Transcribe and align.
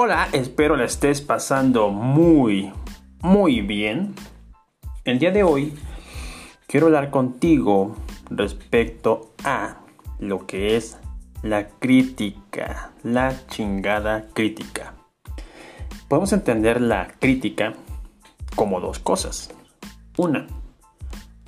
Hola, 0.00 0.28
espero 0.30 0.76
la 0.76 0.84
estés 0.84 1.20
pasando 1.20 1.88
muy, 1.88 2.72
muy 3.20 3.62
bien. 3.62 4.14
El 5.04 5.18
día 5.18 5.32
de 5.32 5.42
hoy 5.42 5.74
quiero 6.68 6.86
hablar 6.86 7.10
contigo 7.10 7.96
respecto 8.30 9.34
a 9.42 9.78
lo 10.20 10.46
que 10.46 10.76
es 10.76 11.00
la 11.42 11.66
crítica, 11.66 12.92
la 13.02 13.44
chingada 13.48 14.28
crítica. 14.34 14.94
Podemos 16.06 16.32
entender 16.32 16.80
la 16.80 17.08
crítica 17.18 17.74
como 18.54 18.80
dos 18.80 19.00
cosas. 19.00 19.50
Una, 20.16 20.46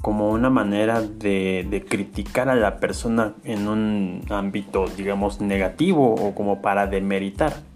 como 0.02 0.28
una 0.30 0.50
manera 0.50 1.02
de, 1.02 1.68
de, 1.70 1.84
criticar 1.84 2.48
a 2.48 2.56
la 2.56 2.80
persona 2.80 3.32
en 3.44 3.68
un 3.68 4.24
ámbito, 4.28 4.86
digamos, 4.88 5.40
negativo 5.40 6.16
o 6.16 6.34
como 6.34 6.60
para 6.60 6.88
demeritar. 6.88 7.69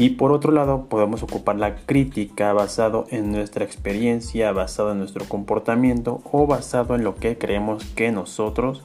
Y 0.00 0.08
por 0.08 0.32
otro 0.32 0.50
lado, 0.50 0.86
podemos 0.86 1.22
ocupar 1.22 1.56
la 1.56 1.76
crítica 1.76 2.54
basado 2.54 3.04
en 3.10 3.30
nuestra 3.32 3.66
experiencia, 3.66 4.50
basado 4.50 4.92
en 4.92 4.98
nuestro 4.98 5.26
comportamiento 5.26 6.22
o 6.32 6.46
basado 6.46 6.94
en 6.94 7.04
lo 7.04 7.16
que 7.16 7.36
creemos 7.36 7.84
que 7.84 8.10
nosotros 8.10 8.82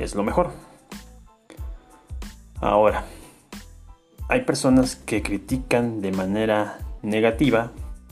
es 0.00 0.16
lo 0.16 0.24
mejor. 0.24 0.50
Ahora, 2.56 3.04
hay 4.28 4.40
personas 4.40 4.96
que 4.96 5.22
critican 5.22 6.00
de 6.00 6.10
manera 6.10 6.78
negativa, 7.02 7.70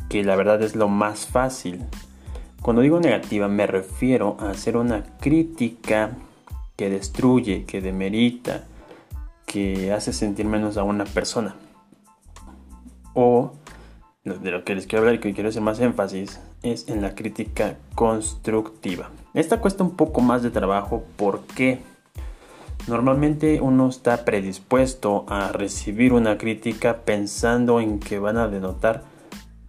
que 0.09 0.23
la 0.23 0.37
verdad 0.37 0.63
es 0.63 0.77
lo 0.77 0.87
más 0.87 1.27
fácil. 1.27 1.81
Cuando 2.63 2.83
digo 2.83 3.01
negativa 3.01 3.49
me 3.49 3.67
refiero 3.67 4.37
a 4.39 4.51
hacer 4.51 4.77
una 4.77 5.03
crítica 5.19 6.13
que 6.77 6.89
destruye, 6.89 7.65
que 7.65 7.81
demerita, 7.81 8.65
que 9.45 9.93
hace 9.93 10.13
sentir 10.13 10.47
menos 10.47 10.77
a 10.77 10.85
una 10.85 11.05
persona 11.05 11.57
o 13.15 13.53
de 14.25 14.51
lo 14.51 14.65
que 14.65 14.75
les 14.75 14.87
quiero 14.87 15.01
hablar 15.01 15.15
y 15.15 15.21
que 15.21 15.33
quiero 15.33 15.49
hacer 15.49 15.63
más 15.63 15.81
énfasis 15.81 16.41
es 16.63 16.89
en 16.89 17.03
la 17.03 17.15
crítica 17.15 17.79
constructiva. 17.95 19.11
Esta 19.35 19.61
cuesta 19.61 19.85
un 19.85 19.97
poco 19.97 20.21
más 20.21 20.43
de 20.43 20.51
trabajo 20.51 21.05
porque 21.17 21.81
normalmente 22.87 23.61
uno 23.61 23.89
está 23.89 24.25
predispuesto 24.25 25.25
a 25.29 25.53
recibir 25.53 26.13
una 26.13 26.39
crítica 26.39 26.99
pensando 27.05 27.81
en 27.81 28.01
que 28.01 28.19
van 28.19 28.37
a 28.37 28.49
denotar 28.49 29.05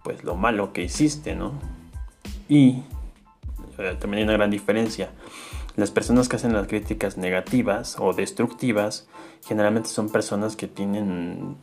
pues 0.02 0.24
lo 0.24 0.34
malo 0.34 0.72
que 0.72 0.82
hiciste, 0.82 1.34
¿no? 1.34 1.52
Y 2.48 2.82
eh, 3.78 3.96
también 4.00 4.18
hay 4.18 4.24
una 4.24 4.32
gran 4.32 4.50
diferencia. 4.50 5.10
Las 5.76 5.90
personas 5.90 6.28
que 6.28 6.36
hacen 6.36 6.52
las 6.52 6.66
críticas 6.66 7.16
negativas 7.16 7.96
o 7.98 8.12
destructivas 8.12 9.08
generalmente 9.46 9.88
son 9.88 10.10
personas 10.10 10.56
que 10.56 10.66
tienen 10.66 11.56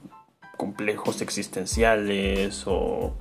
complejos 0.58 1.22
existenciales 1.22 2.64
o 2.66 3.14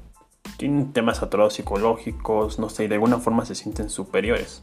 tienen 0.56 0.92
temas 0.92 1.22
atorados 1.22 1.54
psicológicos, 1.54 2.58
no 2.58 2.68
sé, 2.68 2.84
y 2.84 2.88
de 2.88 2.94
alguna 2.94 3.18
forma 3.18 3.44
se 3.44 3.54
sienten 3.54 3.90
superiores. 3.90 4.62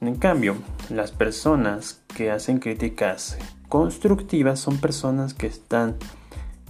En 0.00 0.16
cambio, 0.16 0.56
las 0.90 1.12
personas 1.12 2.02
que 2.16 2.30
hacen 2.30 2.58
críticas 2.58 3.38
constructivas 3.68 4.58
son 4.60 4.78
personas 4.78 5.34
que 5.34 5.46
están 5.46 5.96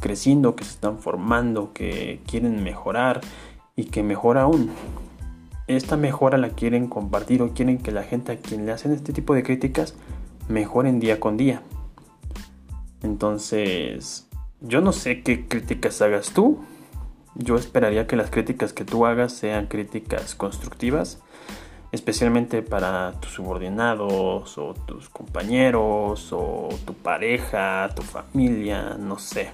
creciendo, 0.01 0.57
que 0.57 0.65
se 0.65 0.71
están 0.71 0.99
formando, 0.99 1.73
que 1.73 2.21
quieren 2.27 2.63
mejorar 2.63 3.21
y 3.77 3.85
que 3.85 4.03
mejor 4.03 4.39
aún. 4.39 4.71
Esta 5.67 5.97
mejora 5.97 6.39
la 6.39 6.51
quieren 6.51 6.89
compartir 6.89 7.43
o 7.43 7.53
quieren 7.53 7.79
que 7.79 7.93
la 7.93 8.03
gente 8.03 8.33
a 8.33 8.37
quien 8.37 8.67
le 8.67 8.73
hacen 8.73 8.93
este 8.93 9.13
tipo 9.13 9.35
de 9.35 9.43
críticas 9.43 9.95
mejoren 10.49 10.99
día 11.01 11.21
con 11.21 11.37
día. 11.37 11.63
Entonces, 13.03 14.28
yo 14.61 14.81
no 14.81 14.93
sé 14.93 15.23
qué 15.23 15.47
críticas 15.47 16.03
hagas 16.03 16.33
tú. 16.33 16.65
Yo 17.35 17.57
esperaría 17.57 18.07
que 18.07 18.17
las 18.17 18.31
críticas 18.31 18.73
que 18.73 18.85
tú 18.85 19.07
hagas 19.07 19.33
sean 19.33 19.67
críticas 19.67 20.35
constructivas, 20.35 21.23
especialmente 21.93 22.63
para 22.63 23.13
tus 23.21 23.33
subordinados 23.33 24.59
o 24.59 24.75
tus 24.75 25.09
compañeros 25.09 26.33
o 26.33 26.69
tu 26.85 26.95
pareja, 26.95 27.91
tu 27.95 28.03
familia, 28.03 28.97
no 28.99 29.19
sé. 29.19 29.51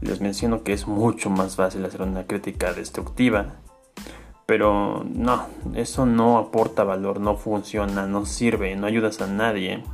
Les 0.00 0.20
menciono 0.20 0.64
que 0.64 0.72
es 0.72 0.88
mucho 0.88 1.30
más 1.30 1.54
fácil 1.54 1.84
hacer 1.84 2.02
una 2.02 2.26
crítica 2.26 2.72
destructiva, 2.72 3.54
pero 4.46 5.04
no, 5.08 5.46
eso 5.76 6.06
no 6.06 6.38
aporta 6.38 6.82
valor, 6.82 7.20
no 7.20 7.36
funciona, 7.36 8.08
no 8.08 8.26
sirve, 8.26 8.74
no 8.74 8.88
ayudas 8.88 9.20
a 9.20 9.28
nadie 9.28 9.84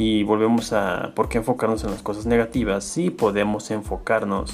y 0.00 0.22
volvemos 0.22 0.72
a 0.72 1.12
por 1.14 1.28
qué 1.28 1.36
enfocarnos 1.36 1.84
en 1.84 1.90
las 1.90 2.02
cosas 2.02 2.24
negativas 2.24 2.84
si 2.84 3.10
podemos 3.10 3.70
enfocarnos 3.70 4.50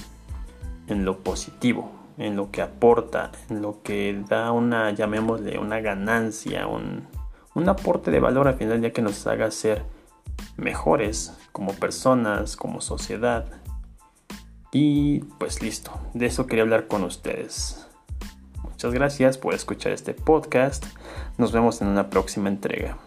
en 0.89 1.05
lo 1.05 1.19
positivo, 1.19 1.93
en 2.19 2.35
lo 2.35 2.51
que 2.51 2.63
aporta, 2.63 3.31
en 3.49 3.63
lo 3.63 3.81
que 3.85 4.25
da 4.29 4.51
una, 4.51 4.91
llamémosle, 4.91 5.61
una 5.61 5.79
ganancia, 5.79 6.67
un, 6.67 7.07
un 7.55 7.69
aporte 7.69 8.11
de 8.11 8.19
valor 8.19 8.49
al 8.49 8.57
final 8.57 8.81
día 8.81 8.93
que 8.93 9.03
nos 9.03 9.25
haga 9.29 9.49
ser 9.53 9.85
mejores 10.57 11.33
como 11.53 11.75
personas, 11.75 12.57
como 12.57 12.81
sociedad. 12.81 13.47
Y 14.73 15.21
pues 15.39 15.63
listo, 15.63 15.93
de 16.13 16.27
eso 16.27 16.49
quería 16.49 16.65
hablar 16.65 16.89
con 16.89 17.05
ustedes. 17.05 17.87
Muchas 18.65 18.93
gracias 18.93 19.39
por 19.39 19.55
escuchar 19.55 19.93
este 19.93 20.13
podcast. 20.13 20.87
Nos 21.39 21.53
vemos 21.53 21.81
en 21.83 21.87
una 21.87 22.11
próxima 22.11 22.49
entrega. 22.49 22.99